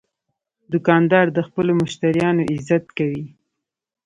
دوکاندار 0.71 1.25
د 1.33 1.39
خپلو 1.47 1.71
مشتریانو 1.81 2.41
عزت 2.53 2.85
کوي. 2.97 3.23